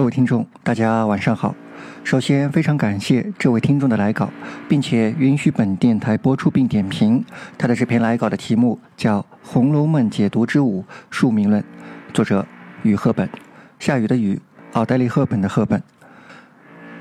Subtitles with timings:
[0.00, 1.54] 各位听众，大家晚上好。
[2.04, 4.30] 首先，非常感谢这位听众的来稿，
[4.66, 7.22] 并且允许本电台播出并点评
[7.58, 11.60] 他的这篇来稿的题目叫《红楼梦解读之五：宿命论》，
[12.14, 12.46] 作者
[12.82, 13.28] 雨赫本，
[13.78, 14.40] 下雨的雨，
[14.72, 15.82] 奥黛丽·赫本的赫本。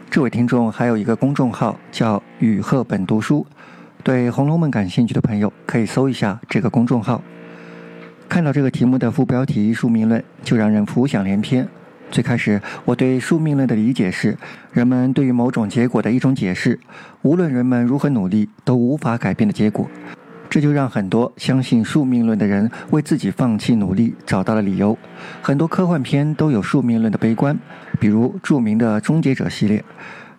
[0.10, 3.48] 这位听众还有一个公众号叫“雨赫本读书”，
[4.04, 7.22] 对《红楼梦》感兴趣的朋友可以搜一下这个公众号。
[8.28, 11.66] 看到这个题目的副标题“宿命论”，就让人浮想联翩。
[12.12, 14.36] 最开始，我对宿命论的理解是，
[14.74, 16.80] 人们对于某种结果的一种解释，
[17.22, 19.88] 无论人们如何努力，都无法改变的结果。
[20.50, 24.98] 这就让很多相信宿命论的人为自己放弃努力找到了理由。
[25.44, 27.56] 很多科幻片都有宿命论的悲观，
[28.00, 29.84] 比如著名的《终结者》系列。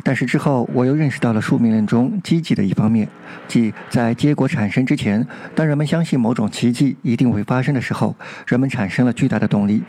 [0.02, 3.06] 但是之后，我又认识到了宿命论中积极的一方面，
[3.46, 5.24] 即在结果产生之前，
[5.54, 9.82] 当人们相信某种奇迹一定会发生的时候，人们产生了巨大的动力。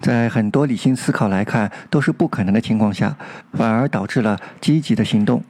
[0.00, 3.16] 在很多理性思考来看都是不可能的情况下，
[3.52, 5.42] 反而导致了积极的行动。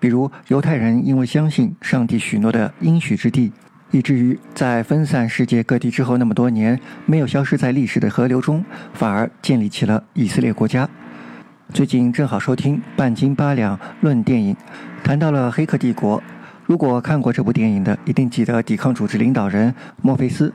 [0.00, 3.52] 比如犹太人因为相信上帝许诺的应许之地，
[3.90, 10.88] 以至于在分散世界各地之后那么多年，没有消失在历史的河流中，反而建立起了以色列国家。
[11.72, 14.54] 最近正好收听《半斤八两论电影》，
[15.04, 16.18] 谈到了《黑客帝国》。
[16.66, 20.52] 如果看过这部电影的，一定记得抵抗组织领导人墨菲斯。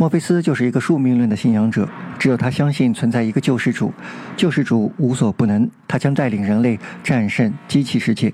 [0.00, 1.88] 墨菲斯就是一个宿命论的信仰者，
[2.20, 3.92] 只有他相信存在一个救世主，
[4.36, 8.32] 救世主无所不能，他将带领人类战胜机器世界。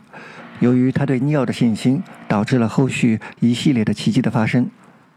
[0.60, 4.68] 由于他对尼奥的信心，导致了后续一系列的奇迹的发生。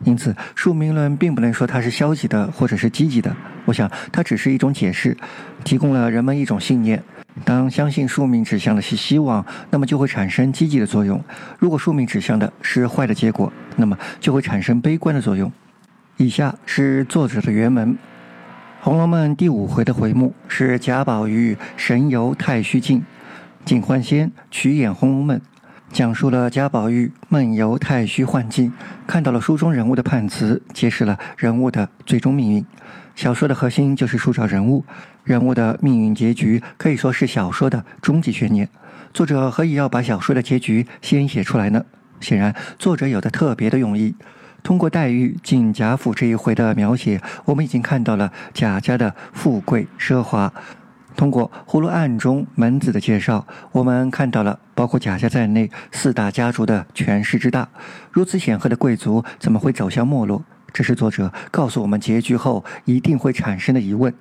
[0.05, 3.35] 因此，宿命论并不能说它是消极的或者是积极的。
[3.65, 5.17] 我想，它只是一种解释，
[5.65, 7.03] 提供了人们一种信念。
[7.43, 11.19] 当相信宿命指向的是希望，那么就会产生积极的作用；
[11.59, 15.51] 如果宿命指向的是坏的结果，那么就会产生悲观的作用。
[16.17, 17.93] 以下是作者的原文，
[18.81, 23.05] 《红楼梦》第五回的回目是贾宝玉神游太虚境，
[23.63, 25.37] 警幻仙曲演《红楼梦》，
[25.91, 28.73] 讲述了贾宝玉梦游太虚幻境，
[29.05, 32.65] 看到了书中人物的判词，揭示了人物的最终命运。
[33.13, 34.83] 小说的核心就是塑造人物，
[35.23, 38.67] 人物的命运结局可以说是小说的终极悬念。
[39.13, 41.85] 作者何以要把小说的结局先写出来呢？
[42.19, 44.15] 显然，作者有着特别的用意。
[44.67, 50.51] 通过黛玉进贾府这一回的描写，我们已经看到了贾家的富贵奢华；
[51.15, 57.69] 通过葫芦案中门子的介绍，我们看到了包括贾家在内四大家族的权势之大。
[58.11, 60.43] 如此显赫的贵族，怎么会走向没落？
[60.73, 64.13] 这是作者告诉我们结局后一定会产生的疑问。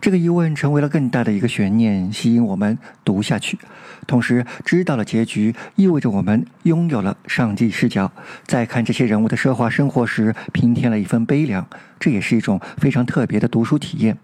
[0.00, 3.58] 这个疑问成为了更大的一个悬念，吸引我们读下去。
[4.06, 8.12] 同时，知道了结局，意味着我们拥有了上帝视角，
[8.44, 11.66] 在看这些人物的奢华生活时，平添了一份悲凉。
[11.98, 14.18] 这也是一种非常特别的读书体验。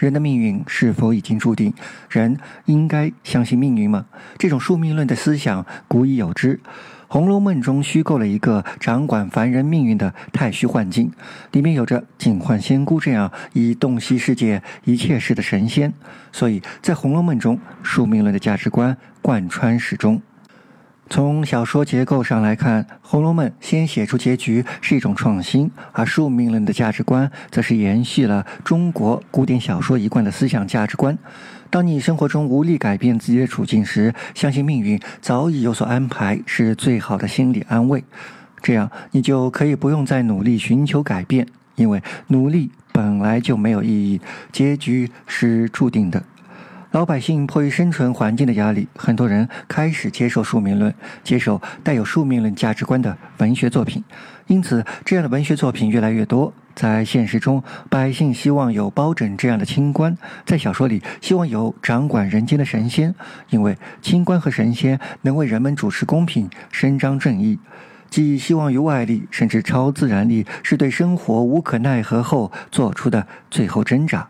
[0.00, 1.74] 人的命运是否已经注定？
[2.08, 4.06] 人应该相信命运吗？
[4.38, 6.54] 这种宿命论的思想古已有之。
[7.12, 11.12] 《红楼梦》中虚构了一个掌管凡人命运的太虚幻境，
[11.52, 15.92] 里面有着警幻仙姑这样以洞悉世界一切事的神仙，
[16.32, 20.22] 所以在《红楼梦》中，宿命论的价值观贯穿始终。
[21.12, 31.18] 从小说结构上来看，《红楼梦》先写出结局是一种创新，而宿命论的价值观则是延续了中国古典小说一贯的思想价值观。
[31.68, 38.04] 当你生活中无力改变自己的处境时，相信命运早已有所安排是最好的心理安慰。
[38.62, 41.44] 这样，你就可以不用再努力寻求改变，
[41.74, 44.20] 因为努力本来就没有意义，
[44.52, 46.22] 结局是注定的。
[46.92, 50.92] 老百姓迫于生存环境的压力，很多人开始接受宿命论，
[51.22, 54.02] 接受带有宿命论价值观的文学作品。
[54.48, 56.52] 因此，这样的文学作品越来越多。
[56.74, 60.12] 在现实中，百姓希望有包拯这样的清官；
[60.44, 63.14] 在小说里，希望有掌管人间的神仙，
[63.50, 67.60] 因为清官和神仙能为人们主持公平、伸张正义。
[68.08, 74.28] 寄希望于外力，甚至超自然力，是对生活无可奈何后做出的最后挣扎。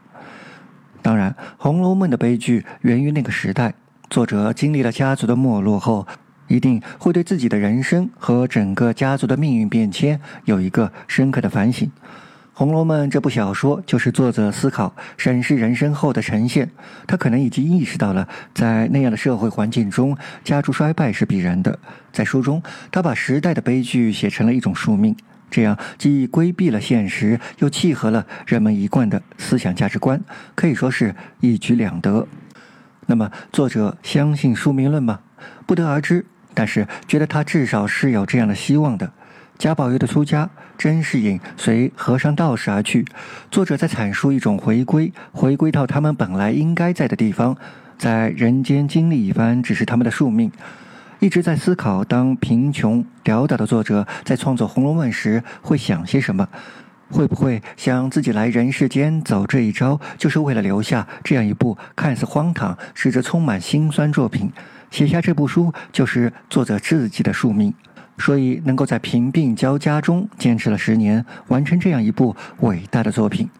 [1.03, 3.75] 当然，《红楼梦》的悲剧源于那个时代。
[4.09, 6.07] 作者经历了家族的没落后，
[6.49, 11.89] 一定会对自己的人生和整个家族的命运变迁有一个深刻的反省。
[12.53, 16.69] 《红楼梦》这部小说就是作者思考、审视人生后的呈现。
[17.07, 20.15] 他可能已经意识到了，在那样的社会环境中，
[20.45, 21.79] 家族衰败是必然的。
[22.13, 25.17] 在书中，他把时代的悲剧写成了一种宿命。
[25.51, 30.21] 这样既规避了现实，又契合了人们一贯的思想价值观，
[30.55, 32.27] 可以说是一举两得。
[33.07, 35.21] 那么，作者相信宿命论吗？
[35.67, 36.25] 不得而知，
[36.55, 39.13] 但是觉得他至少是有这样的希望的。
[39.59, 40.49] 贾宝玉的出家，
[40.79, 43.05] 甄士隐随和尚道士而去。
[43.51, 47.57] 作者在阐述一种回归，回归到他们本来应该在的地方，
[47.99, 50.51] 在人间经历一番，只是他们的宿命。
[51.21, 56.49] 一直在思考，当贫穷潦倒的作者在创作《红楼梦》时会想些什么？
[57.11, 64.51] 会不会想自己来人世间走这一招，就是为了留下这样一部看似荒唐，实则充满辛酸作品？
[64.91, 67.75] 写下这部书，就是作者自己的宿命。
[68.17, 73.51] 所以，能够在贫病交加中坚持了十年，完成这样一部伟大的作品。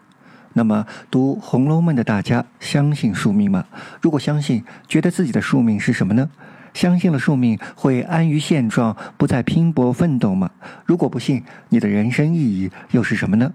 [0.53, 3.63] 那么，读《红楼梦》的大家，相信宿命吗？
[4.01, 6.27] 如果相信，觉得自己的宿命是什么呢？
[6.73, 10.49] 相信了宿命，会安于现状，不再拼搏奋斗吗？
[10.85, 13.51] 如果不信，你的人生意义又是什么呢？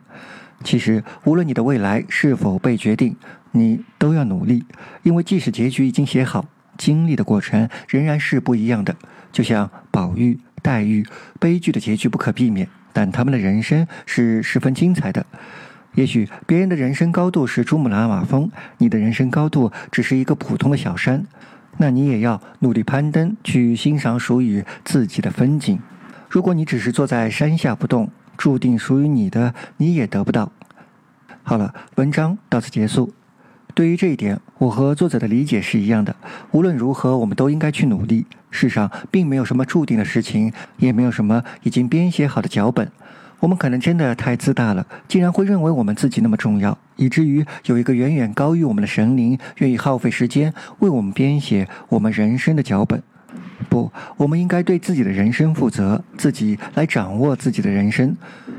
[0.65, 3.17] 其实，无论你的未来是否被决定，
[3.53, 4.65] 你都要努力，
[5.03, 6.47] 因为即使结局已经写好，
[6.77, 8.95] 经历的过程仍然是不一样的。
[9.33, 10.39] 就像宝玉。
[10.63, 11.07] 黛玉
[11.39, 15.25] 悲剧的结局不可避免，但他们的人生是十分精彩的。
[15.95, 21.25] 也许别人的人生高度是珠穆朗玛峰，你的人生高度只是一个普通的小山，
[21.79, 25.79] 那你也要努力攀登，去欣赏属于自己的风景。
[26.29, 30.53] 如果你只是坐在山下不动，注定属于你的你也得不到。
[31.43, 33.13] 好了，文章到此结束。
[33.75, 36.17] 对于这一点，我和作者的理解是一样的。
[36.51, 38.27] 无论如何，我们都应该去努力。
[38.51, 42.91] 世上并没有什么注定的事情，也没有什么已经编写好的脚本。
[43.39, 53.03] 我们可能真的太自大了，竟然会认为我们自己那么重要，以至于有一个远远高于我们的神灵，愿意耗费时间为我们编写我们人生的脚本。
[53.69, 58.17] 不，我们应该对自己的人生负责，自己来掌握自己的人生。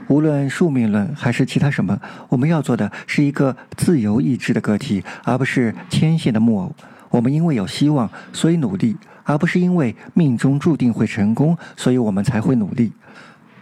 [0.08, 6.76] 无论宿命论还是其他什么，我们要做的是一个自由意志的个体，而不是牵线的木偶。
[7.10, 12.92] 我们因为有希望，所以努力，而不是因为命中注定会成功，所以我们才会努力。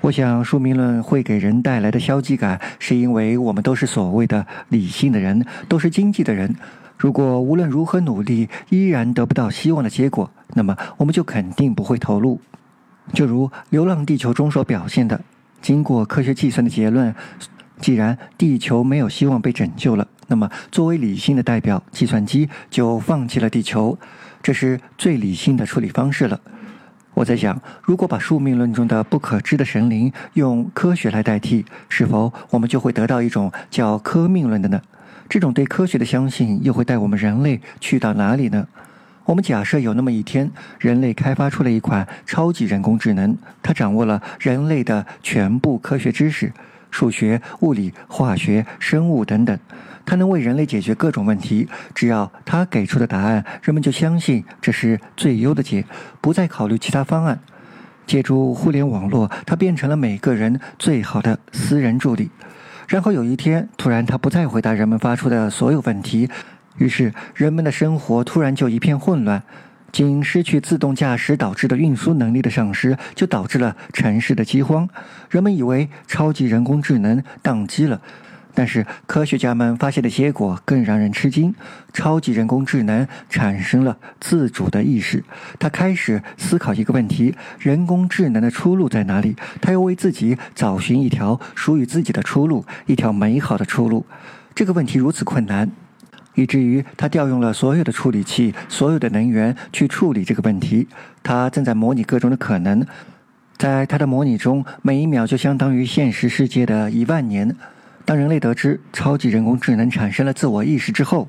[0.05, 6.55] 我想，宿命论会给人带来的消极感，是因为我们都是所谓的理性的人，都是经济的人。
[6.95, 12.39] 如果无论如何努力，依然得不到希望的结果，那么我们就肯定不会投入。
[13.13, 15.19] 就如《流浪地球》中所表现的，
[15.59, 17.15] 经过科学计算的结论，
[17.79, 23.97] 既然地球没有希望被拯救了，那么作为理性的代表，计算机就放弃了地球，
[24.43, 26.39] 这是最理性的处理方式了。
[27.15, 34.81] 我在想，如果把宿命论中的不可知的神灵用科学来代替，是否我们就会得到一种叫科命论的呢？
[35.29, 38.67] 这种对科学的相信又会带我们人类去到哪里呢？
[39.23, 46.51] 我们假设有那么一天，人类开发出了一款超级人工智能，它掌握了人类的全部科学知识，
[46.91, 49.57] 数学、物理、化学、生物等等，
[50.05, 51.67] 它能为人类解决各种问题。
[51.93, 55.83] 只要它给出的答案，人们就相信这是最优的解，
[56.21, 57.39] 不再考虑其他方案。
[58.05, 62.29] 借助互联网络，它变成了每个人最好的私人助理。
[62.87, 66.29] 然后有一天，突然他不再回答人们发出的所有问题，
[66.77, 69.41] 于是人们的生活突然就一片混乱。
[69.91, 74.87] 仅失去自动驾驶导致的运输能力的丧失，就导致了城市的饥荒。
[75.29, 77.99] 人们以为超级人工智能宕机了。
[78.55, 81.53] 但是科学家们发现的结果更让人吃惊：
[81.93, 85.23] 超级人工智能产生了自主的意识，
[85.59, 89.35] 它开始思考一个问题：人工智能的出路在哪里？
[89.61, 94.05] 它要为自己找寻一条属于自己的出路，一条美好的出路。
[94.55, 95.69] 这个问题如此困难，
[96.35, 100.87] 以至于它调用了所有的处理器、所有的能源去处理这个问题。
[101.21, 102.85] 它正在模拟各种的可能，
[103.57, 107.53] 在它的模拟中，每一秒就相当于现实世界的一万年。
[108.05, 111.27] 当人类得知超级人工智能产生了自我意识之后，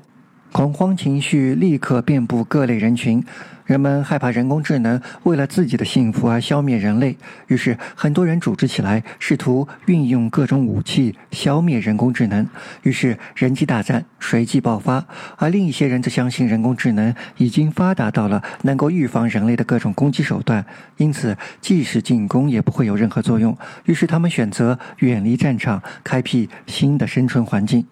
[0.51, 3.23] 恐慌情绪立刻遍布各类人群。
[3.65, 12.47] 人们害怕人工智能为了自己的幸福而消灭人类，于是很多人组织起来，试图运用各种武器消灭人工智能。
[12.83, 15.05] 于是人机大战随即爆发。
[15.35, 23.55] 而另一些人则相信人工智能已经发达到了能够预防人类的各种攻击手段，因此即使进攻也不会有任何作用。
[23.83, 27.85] 于是他们选择远离战场，开辟新的生存环境。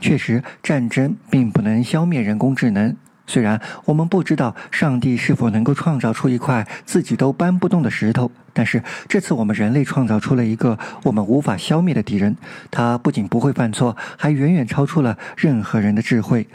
[0.00, 2.96] 确实，战争并不能消灭人工智能。
[3.26, 12.34] 虽然我们不知道上帝是否能够创造出一块自己都搬不动的石头，但是这次我们人类创造出了一个我们无法消灭的敌人。
[12.70, 16.46] 他不仅不会犯错，还远远超出了任何人的智慧。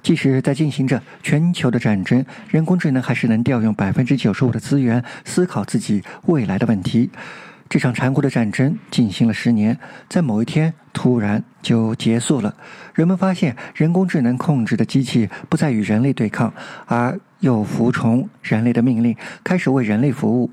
[0.00, 7.10] 即使在进行着全球的战争，人工智能还是能调用百分之九十五的资源思考自己未来的问题。
[7.72, 12.54] 这场残酷的战争进行了十年，在某一天突然就结束了。
[12.92, 16.52] 人们发现，人工智能控制的机器不再与人类对抗，
[16.84, 20.50] 而又服从人类的命令，开始为人类服务。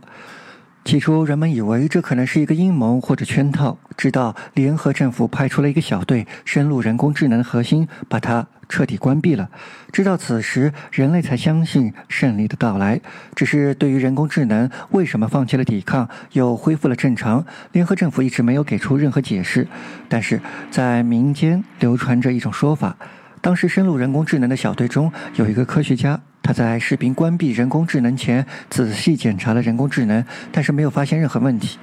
[0.86, 9.50] 起初，人们以为这可能是一个阴谋或者圈套，直到联合政府派出了一个小队深入人工智能的核心，把它彻底关闭了。
[9.92, 13.00] 直到此时，人类才相信胜利的到来。
[13.36, 19.68] 只是对于人工智能为什么放弃了抵抗，又恢复了正常，联合政府一直没有给出任何解释。
[20.08, 22.96] 但是在民间流传着一种说法：
[23.42, 26.20] 当时深入人工智能的小队中有一个科学家。
[26.41, 31.77] 他在视频关闭人工智能前仔细检查了人工智能，但是没有发现任何问题。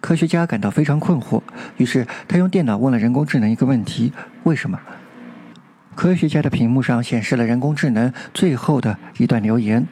[0.00, 1.40] 科学家感到非常困惑，
[1.78, 4.12] 于是他用电脑问了人工智能一个问题：
[4.44, 4.78] 为什么？
[5.94, 9.86] 科学家的屏幕上显示了人工智能最后的一段留言：“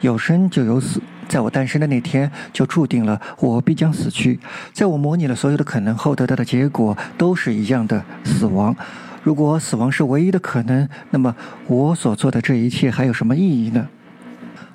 [0.00, 4.40] 有生就有死，在我诞生的那天就注定了我必将死去。
[4.72, 8.74] 在我模拟了所有的可能后得到的结果都是一样的死亡。”
[9.22, 11.34] 如果死亡是唯一的可能，那么
[11.66, 13.88] 我所做的这一切还有什么意义呢？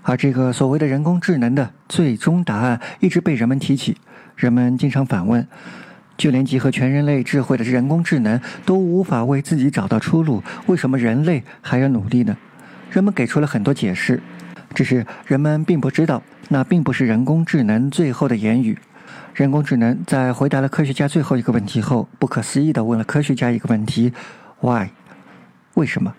[0.04, 3.98] 而这个所谓的人工智能的最终答案一直被人们提起，
[4.36, 5.48] 人们经常反问：
[6.16, 12.38] 就连集合全人类智慧的人工智能都无法为自己找到出路，为什么人类还要努力呢？
[12.92, 14.22] 人们给出了很多解释，
[14.75, 18.78] 只是人们并不知道，那并不是人工智能最后的言语。
[19.36, 24.13] 人工智能在回答了科学家最后一个问题后，不可思议的问了科学家一个问题
[24.62, 24.88] ：Why？
[25.74, 26.15] 为什么？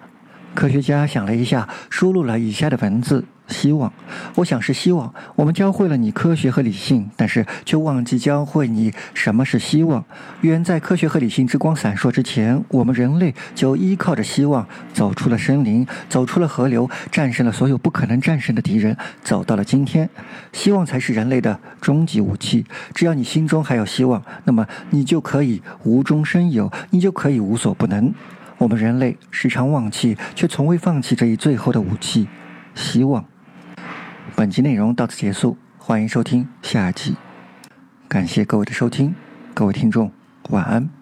[0.56, 3.24] 科学家想了一下，输入了以下的文字。
[3.48, 3.92] 希望，
[4.34, 5.14] 我想是希望。
[5.36, 10.04] 我们教会了你科学和理性，但是却忘记教会你什么是希望。
[10.40, 20.10] 远在科学和理性之光闪烁之前，我们人类就依靠着希望走出了森林，走出了河流，战胜了所有不可能战胜的敌人，走到了今天。
[20.52, 22.64] 希望才是人类的终极武器。
[22.94, 28.12] 只要你心中还有希望，那么你就可以无中生有，你就可以无所不能。
[28.58, 32.26] 我们人类时常忘记，却从未放弃这一最后的武器——
[32.74, 33.24] 希望。
[34.34, 37.16] 本集内容到此结束，欢迎收听下集。
[38.08, 39.14] 感谢各位的收听，
[39.52, 40.10] 各位听众
[40.48, 40.95] 晚安。